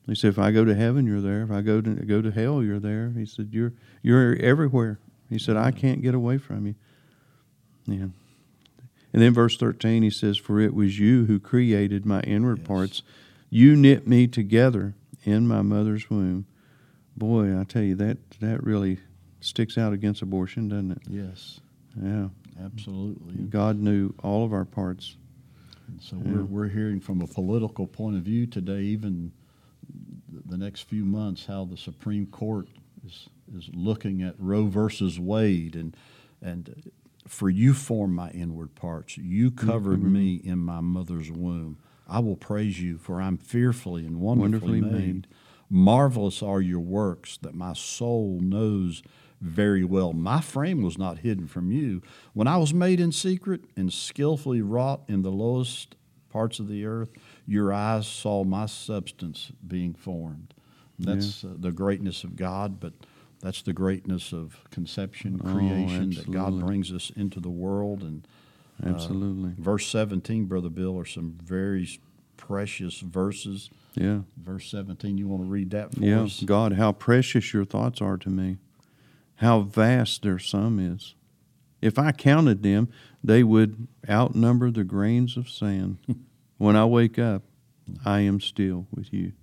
[0.05, 1.43] He said, if I go to heaven, you're there.
[1.43, 3.13] If I go to go to hell, you're there.
[3.15, 4.99] He said, you're you're everywhere.
[5.29, 6.75] He said, I can't get away from you.
[7.85, 8.07] Yeah.
[9.13, 12.67] And then verse 13, he says, For it was you who created my inward Yes.
[12.67, 13.01] parts.
[13.49, 16.45] You knit me together in my mother's womb.
[17.15, 18.99] Boy, I tell you, that, that really
[19.39, 21.01] sticks out against abortion, doesn't it?
[21.07, 21.59] Yes,
[22.01, 22.29] Yeah.
[22.59, 23.35] absolutely.
[23.43, 25.15] God knew all of our parts.
[25.99, 26.31] So Yeah.
[26.31, 29.31] we're, we're hearing from a political point of view today, even
[30.45, 32.67] the next few months, how the Supreme Court
[33.05, 35.75] is, is looking at Roe versus Wade.
[35.75, 35.95] And,
[36.41, 36.91] and
[37.27, 39.17] for you formed my inward parts.
[39.17, 40.13] You covered covered mm-hmm.
[40.13, 41.77] me in my mother's womb.
[42.07, 45.15] I will praise you, for I'm fearfully and wonderfully, Wonderfully made.
[45.15, 45.27] made.
[45.69, 49.01] Marvelous are your works that my soul knows
[49.41, 50.13] very well.
[50.13, 52.01] My frame was not hidden from you.
[52.33, 55.95] When I was made in secret and skillfully wrought in the lowest
[56.29, 57.09] parts of the earth,
[57.45, 60.52] your eyes saw my substance being formed.
[61.05, 62.93] That's uh, the greatness of God, but
[63.41, 68.01] that's the greatness of conception, Oh, creation, that God brings us into the world.
[68.01, 68.27] And
[68.83, 69.53] uh, Absolutely.
[69.57, 71.87] verse 17, Brother Bill, are some very
[72.37, 73.69] precious verses.
[73.95, 74.19] yeah.
[74.41, 76.23] Verse 17, you want to read that for Yeah.
[76.23, 76.41] us?
[76.43, 78.57] God, how precious your thoughts are to me.
[79.35, 81.15] How vast their sum is.
[81.81, 82.87] If I counted them,
[83.23, 85.97] they would outnumber the grains of sand.
[86.57, 87.43] when I wake up,
[88.05, 89.33] I am still with you.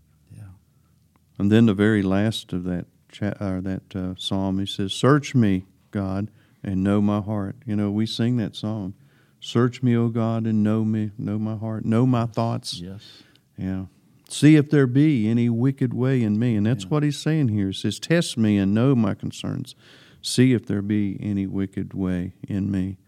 [1.41, 5.35] And then the very last of that cha- or that uh, psalm, he says, "Search
[5.35, 6.31] me, God,
[6.63, 7.57] and know my heart.
[7.65, 8.95] You know, we sing that song.
[9.41, 12.79] Search me, O God, and know me, know my heart, know my thoughts.
[12.79, 13.23] Yes.
[13.57, 13.87] Yeah.
[14.29, 16.57] See if there be any wicked way in me.
[16.57, 16.91] And that's Yeah.
[16.91, 17.69] what he's saying here.
[17.69, 19.75] He says, Test me and know my concerns.
[20.21, 22.99] See if there be any wicked way in me,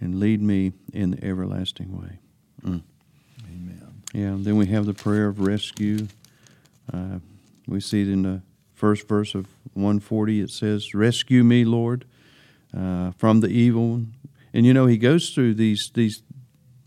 [0.00, 2.20] and lead me in the everlasting way.
[2.64, 2.82] Amen.
[4.14, 6.08] Yeah, then we have the prayer of rescue.
[6.90, 7.18] Uh,
[7.66, 8.42] we see it in the
[8.74, 10.40] first verse of 140.
[10.40, 12.04] It says, Rescue me, Lord,
[12.76, 14.14] uh, from the evil one.
[14.52, 16.22] And you know, he goes through these these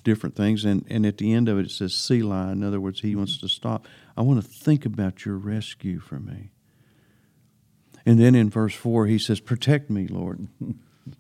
[0.04, 2.52] different things, and, and at the end of it, it says, Selah.
[2.52, 3.88] In other words, he wants to stop.
[4.18, 6.52] I want to think about your rescue for me.
[8.06, 10.48] And then in verse 4, he says, Protect me, Lord.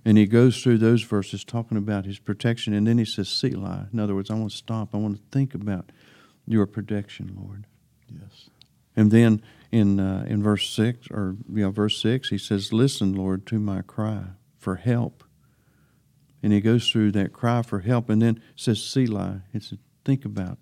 [0.05, 2.75] And he goes through those verses talking about his protection.
[2.75, 3.89] And then he says, Selah.
[3.91, 4.93] In other words, I want to stop.
[4.93, 5.91] I want to think about
[6.45, 7.65] your protection, Lord.
[8.07, 8.49] Yes.
[8.95, 13.45] And then in, uh, in verse 6, or yeah, verse 6, he says, Listen, Lord,
[13.47, 14.23] to my cry
[14.57, 15.23] for help.
[16.41, 19.43] And he goes through that cry for help and then says, Selah.
[19.53, 20.57] He says, Think about.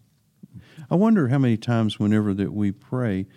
[0.89, 3.27] I wonder how many times, whenever that we pray,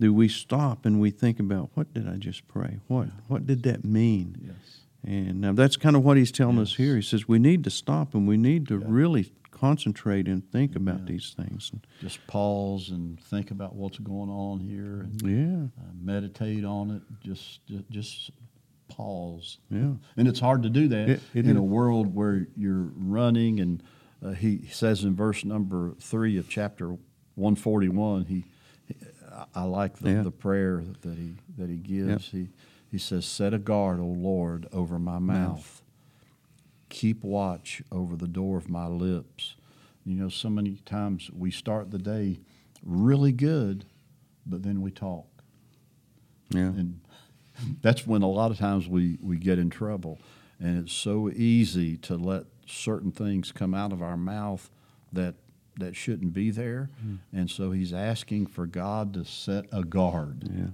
[0.00, 2.80] do we stop and we think about what did I just pray?
[2.88, 4.36] What what did that mean?
[4.44, 4.80] Yes.
[5.04, 6.96] And now that's kind of what he's telling us here.
[6.96, 8.86] He says we need to stop and we need to Yeah.
[8.88, 9.32] really
[9.66, 11.70] concentrate and think about these things.
[12.00, 17.02] Just pause and think about what's going on here and Yeah, uh, meditate on it.
[17.24, 18.32] Just, just,
[18.88, 19.58] pause.
[19.70, 21.56] yeah, And it's hard to do that It- it in is.
[21.56, 23.60] a world where you're running.
[23.60, 23.82] And
[24.22, 26.88] uh, he says in verse number three of chapter
[27.36, 28.44] 141, he,
[28.86, 28.94] he
[29.54, 30.22] I- like the, Yeah.
[30.24, 32.32] the prayer that he that he gives.
[32.32, 32.48] He
[32.90, 35.81] he says, "Set a guard, O Lord, over my mouth.
[36.92, 39.56] Keep watch over the door of my lips."
[40.04, 42.40] You know, so many times we start the day
[42.84, 43.84] really good,
[44.46, 45.32] but then we talk
[46.54, 47.00] yeah, and
[47.80, 50.18] that's when a lot of times we, we get in trouble
[50.58, 54.70] and it's so easy to let certain things come out of our mouth
[55.12, 55.34] that
[55.78, 57.16] that shouldn't be there hmm.
[57.32, 60.66] and so he's asking for god to set a guard yeah.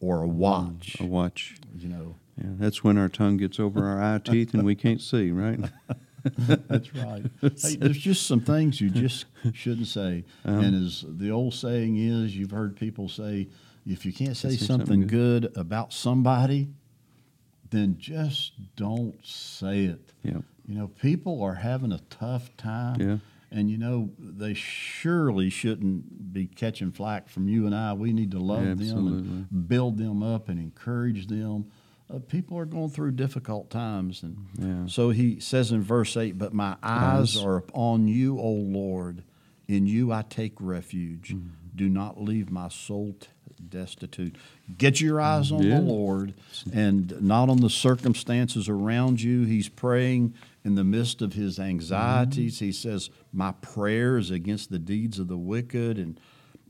[0.00, 1.56] or a watch A watch.
[1.74, 5.00] you know Yeah, that's when our tongue gets over our eye teeth and we can't
[5.00, 5.60] see, right?
[6.24, 10.56] that's right hey, there's just some things you just shouldn't say Uh-huh.
[10.60, 13.48] and as the old saying is you've heard people say
[13.84, 16.68] if you can't say say something, something good about somebody
[17.70, 23.00] then just don't say it Yeah, You know, people are having a tough time.
[23.00, 23.16] Yeah.
[23.50, 27.92] And, you know, they surely shouldn't be catching flack from you and I.
[27.94, 29.28] We need to love them Absolutely.
[29.28, 31.66] and build them up and encourage them.
[32.12, 34.22] Uh, people are going through difficult times.
[34.22, 34.86] And Yeah.
[34.86, 39.22] so he says in verse 8, But my eyes are upon you, O Lord.
[39.68, 41.30] In you I take refuge.
[41.34, 41.48] Mm-hmm.
[41.74, 43.28] Do not leave my soul t-
[43.66, 44.36] destitute.
[44.76, 45.76] Get your eyes on Yeah.
[45.80, 46.34] the Lord
[46.72, 49.44] and not on the circumstances around you.
[49.44, 52.56] He's praying in the midst of his anxieties.
[52.56, 52.64] Mm-hmm.
[52.66, 56.20] He says, My prayer is against the deeds of the wicked and,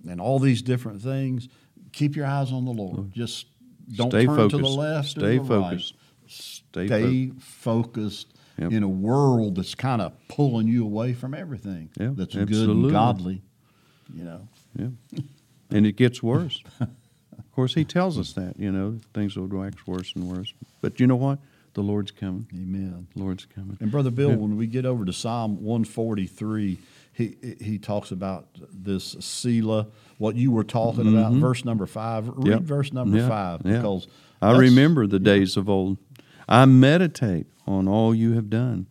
[0.09, 1.49] and all these different things.
[1.93, 3.11] Keep your eyes on the Lord.
[3.13, 3.47] Just
[3.95, 4.79] don't Stay turn to the focused.
[4.79, 5.95] left Stay or the focused.
[5.95, 6.31] right.
[6.31, 8.71] Stay Stay focused Yep.
[8.73, 12.91] in a world that's kind of pulling you away from everything Yeah, that's good and
[12.91, 13.41] godly.
[14.15, 14.89] You know, yeah.
[15.71, 16.63] And it gets worse.
[16.81, 20.53] of course, he tells us that, you know, things will wax worse and worse.
[20.83, 21.39] But you know what?
[21.75, 22.47] The Lord's coming.
[22.53, 23.07] Amen.
[23.17, 23.79] The Lord's coming.
[23.81, 24.37] And brother Bill, Yeah.
[24.37, 26.77] when we get over to Psalm 143,
[27.13, 32.27] he he talks about this Selah, what you were talking about, verse number five.
[32.29, 32.47] Read Mm-hmm.
[32.51, 32.61] Yep.
[32.63, 34.07] verse number Yeah, five because
[34.41, 35.99] I remember the days of old.
[36.49, 38.89] I meditate on all you have done,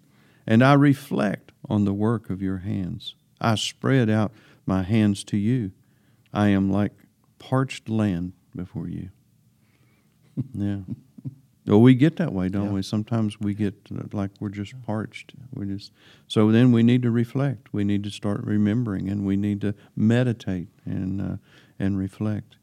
[0.48, 3.16] and I reflect on the work of your hands.
[3.40, 4.32] I spread out
[4.66, 5.72] my hands to you.
[6.34, 6.94] I am like
[7.40, 9.10] parched land before you.
[10.54, 10.78] Yeah.
[11.72, 12.72] Well, we get that way, don't Yeah.
[12.74, 12.82] we?
[12.82, 15.32] Sometimes we get uh, like we're just parched.
[15.54, 15.94] We just
[16.28, 17.72] so then we need to reflect.
[17.74, 21.38] We need to start remembering, and we need to meditate and uh,
[21.80, 22.58] and reflect.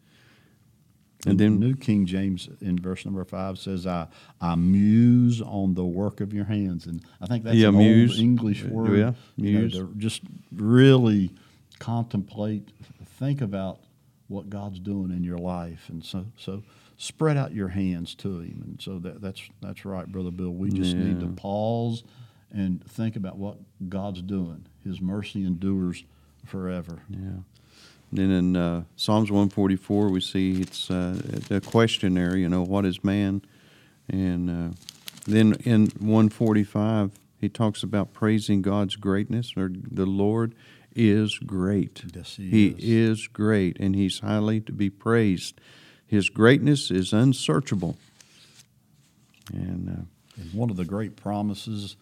[1.27, 4.09] And the then New King James in verse number five says, "I
[4.42, 8.11] I muse on the work of your hands," and I think that's Yeah, an muse.
[8.11, 8.99] old English word.
[8.99, 9.73] yeah, you know, muse.
[9.73, 10.21] to just
[10.53, 11.31] really
[11.79, 12.68] contemplate,
[13.18, 13.81] think about
[14.27, 16.62] what God's doing in your life, and so so
[16.99, 20.51] spread out your hands to Him, and so that that's that's right, brother Bill.
[20.51, 22.05] We just need to pause
[22.53, 23.57] and think about what
[23.88, 24.66] God's doing.
[24.84, 26.05] His mercy endures
[26.44, 27.03] forever.
[27.09, 27.40] Yeah.
[28.11, 31.20] Then in uh, Psalms 144, we see it's uh,
[31.51, 33.42] a questionnaire, you know, what is man?
[34.09, 34.74] And uh,
[35.26, 40.55] then in 145, he talks about praising God's greatness, or the Lord
[40.96, 42.03] is great.
[42.14, 43.18] Yes, He He is.
[43.20, 45.61] is great, and he's highly to be praised.
[46.09, 47.97] His greatness is unsearchable.
[49.53, 51.97] And uh, And one of the great promises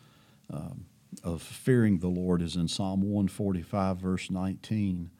[0.53, 0.87] um,
[1.25, 5.11] of fearing the Lord is in Psalm 145, verse 19.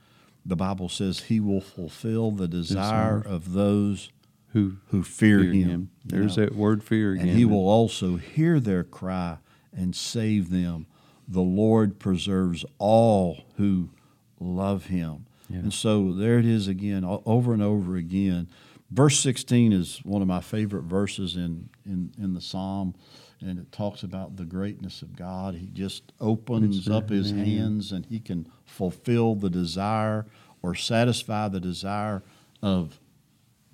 [0.45, 4.11] The Bible says, He will fulfill the desire of those
[4.53, 5.69] Who who fear, fear Him.
[5.69, 5.91] him?
[6.05, 6.47] There's Yeah.
[6.47, 7.29] that word fear again.
[7.29, 9.39] And He will also hear their cry
[9.77, 10.87] and save them.
[11.29, 13.91] The Lord preserves all who
[14.39, 15.27] love Him.
[15.49, 15.59] Yeah.
[15.59, 18.47] And so there it is again, over and over again.
[18.91, 22.95] Verse 16 is one of my favorite verses in, in, in the Psalm,
[23.41, 25.57] and it talks about the greatness of God.
[25.57, 30.27] He just opens up His uh, hands and He can fulfill the desire
[30.63, 32.23] or satisfy the desire
[32.63, 32.99] of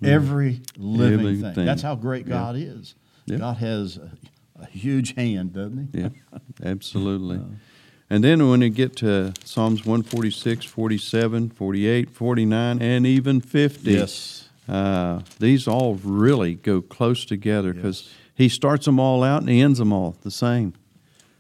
[0.02, 1.54] every living, thing.
[1.54, 1.66] thing.
[1.66, 2.34] That's how great Yeah.
[2.34, 2.94] God is.
[3.26, 3.36] Yeah.
[3.36, 4.10] God has a,
[4.60, 6.00] a huge hand, doesn't He?
[6.00, 6.08] Yeah,
[6.64, 7.40] absolutely.
[8.10, 14.48] And then when you get to Psalms 146, 47, 48, 49, and even 50, Yes.
[14.68, 18.14] Uh, these all really go close together because Yes.
[18.34, 20.74] he starts them all out and he ends them all the same.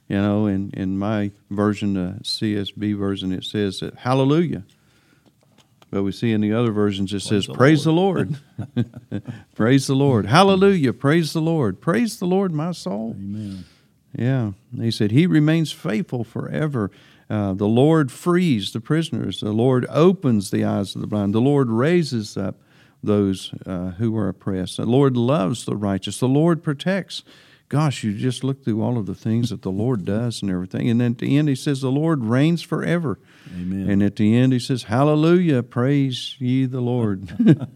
[0.08, 4.64] You know, in, in my version, the CSB version, it says that hallelujah.
[5.90, 8.36] But we see in the other versions it says, the Praise the Lord.
[9.54, 10.24] praise the Lord.
[10.38, 10.94] Hallelujah.
[10.94, 11.82] Praise the Lord.
[11.82, 13.14] Praise the Lord, my soul.
[13.18, 13.64] Amen.
[14.16, 14.52] Yeah.
[14.74, 16.90] He said, He remains faithful forever.
[17.28, 19.40] Uh, the Lord frees the prisoners.
[19.40, 21.34] The Lord opens the eyes of the blind.
[21.34, 22.56] The Lord raises up
[23.02, 24.76] those uh, who are oppressed.
[24.76, 26.18] The Lord loves the righteous.
[26.20, 27.22] The Lord protects.
[27.68, 30.88] Gosh, you just look through all of the things that the Lord does and everything.
[30.90, 33.18] And then at the end, He says, The Lord reigns forever.
[33.54, 33.88] Amen.
[33.90, 37.30] And at the end, He says, Hallelujah, praise ye the Lord.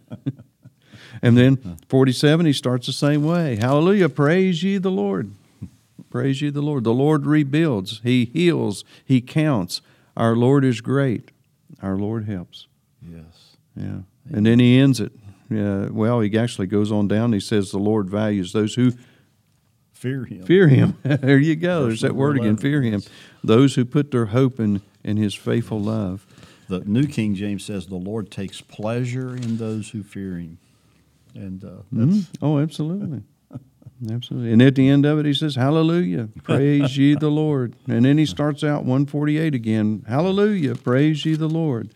[1.22, 3.56] and then 47, He starts the same way.
[3.56, 5.32] Hallelujah, praise ye the Lord.
[6.10, 6.84] Praise ye the Lord.
[6.84, 9.80] The Lord rebuilds, He heals, He counts.
[10.16, 11.30] Our Lord is great.
[11.82, 12.68] Our Lord helps.
[13.02, 13.56] yes.
[13.74, 14.00] Yeah.
[14.32, 15.12] And then He ends it.
[15.48, 17.32] Yeah, well, He actually goes on down.
[17.32, 18.92] He says, The Lord values those who
[19.92, 20.44] Fear Him.
[20.44, 20.96] fear Him.
[21.02, 21.82] there you go.
[21.84, 23.02] Verse There's that word again fear Him.
[23.42, 26.26] Those who put their hope in, in His faithful love.
[26.68, 30.58] The New King James says, The Lord takes pleasure in those who fear Him.
[31.34, 32.26] And uh, that's, Mhm.
[32.42, 33.22] Oh, absolutely.
[34.10, 34.52] Absolutely.
[34.52, 37.74] And at the end of it, he says, Hallelujah, praise ye the Lord.
[37.88, 41.88] And then he starts out 148 again, Hallelujah, praise ye the Lord.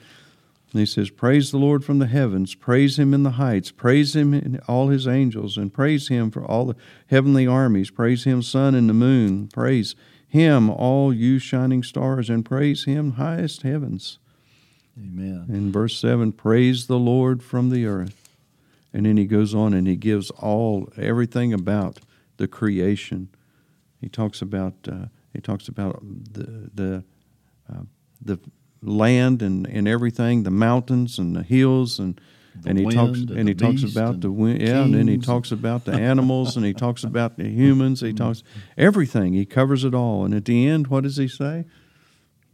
[0.72, 4.14] And he says, Praise the Lord from the heavens, praise him in the heights, praise
[4.14, 6.76] him in all his angels, and praise him for all the
[7.08, 9.96] heavenly armies, praise him, sun and the moon, praise
[10.28, 14.18] him, all you shining stars, and praise him, highest heavens.
[14.96, 15.46] Amen.
[15.48, 18.28] In verse 7, praise the Lord from the earth.
[18.92, 22.00] And then he goes on and he gives all everything about
[22.36, 23.28] the creation.
[24.00, 27.04] He talks about uh, he talks about the the
[27.72, 27.82] uh,
[28.20, 28.40] the
[28.82, 32.20] land and, and everything, the mountains and the hills and
[32.62, 35.08] The and he talks and and he talks about and the wind, yeah, and then
[35.08, 38.00] he talks about the animals and he talks about the humans.
[38.00, 38.16] He mm.
[38.16, 38.42] talks
[38.76, 39.34] everything.
[39.34, 40.24] He covers it all.
[40.24, 41.64] And at the end, what does he say?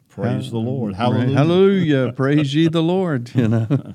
[0.09, 0.95] Praise the Lord.
[0.95, 1.37] Hallelujah.
[1.37, 2.13] Hallelujah.
[2.13, 3.31] Praise ye the Lord.
[3.35, 3.93] You know.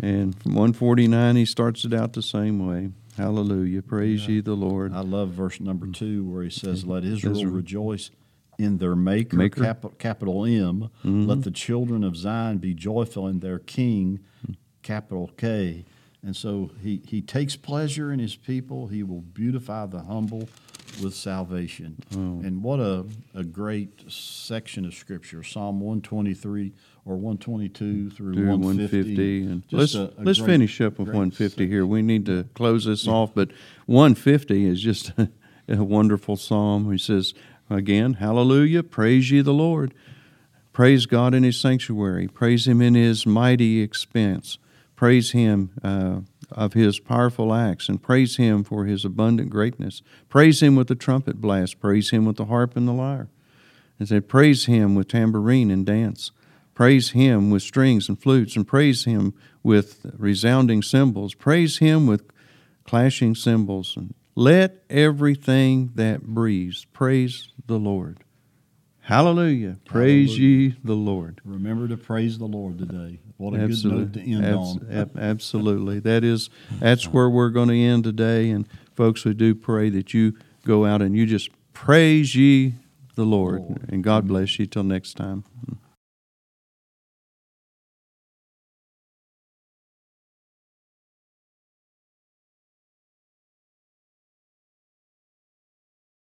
[0.00, 2.90] And from 149, he starts it out the same way.
[3.16, 3.82] Hallelujah.
[3.82, 4.94] Praise ye the Lord.
[4.94, 5.94] I love verse number mm.
[5.94, 7.52] two where he says, Let Israel Israel.
[7.52, 8.10] rejoice
[8.58, 9.62] in their Maker, Maker.
[9.62, 10.90] Cap- capital M.
[11.04, 11.26] Mm-hmm.
[11.26, 14.20] Let the children of Zion be joyful in their King,
[14.82, 15.84] capital K.
[16.24, 18.88] And so he, he takes pleasure in his people.
[18.88, 20.48] He will beautify the humble
[21.00, 21.96] with salvation.
[22.12, 22.44] Oh.
[22.44, 26.72] And what a, a great section of Scripture Psalm 123
[27.04, 28.98] or 122 through, Through 150.
[29.14, 29.42] 150.
[29.52, 31.86] And let's a- a let's great- finish up with great 150 here.
[31.86, 33.50] We need to close this off, but
[33.86, 35.12] 150 is just
[35.68, 36.90] a wonderful psalm.
[36.90, 37.32] He says,
[37.70, 38.82] again, Hallelujah.
[38.82, 39.94] Praise ye the Lord.
[40.72, 42.28] Praise God in his sanctuary.
[42.28, 44.58] Praise him in his mighty expanse.
[44.94, 46.20] Praise him uh,
[46.52, 50.02] of his powerful acts and praise him for his abundant greatness.
[50.28, 51.80] Praise him with the trumpet blast.
[51.80, 53.28] Praise him with the harp and the lyre.
[53.98, 56.30] And said, Praise him with tambourine and dance.
[56.74, 61.34] Praise him with strings and flutes, and praise him with resounding cymbals.
[61.34, 62.30] Praise him with
[62.84, 63.96] clashing cymbals.
[63.96, 68.18] And let everything that breathes praise the Lord.
[69.00, 69.78] Hallelujah.
[69.84, 70.68] Praise Hallelujah.
[70.68, 71.40] ye the Lord.
[71.44, 73.18] Remember to praise the Lord today.
[73.36, 74.04] What a Absolutely.
[74.04, 74.86] good note to end Abs- on.
[74.92, 75.98] ab- absolutely.
[75.98, 78.50] That is that's where we're going to end today.
[78.50, 80.34] And folks, we do pray that you
[80.64, 82.74] go out and you just praise ye
[83.16, 83.62] the Lord.
[83.62, 83.86] Lord.
[83.88, 85.42] And God bless you till next time.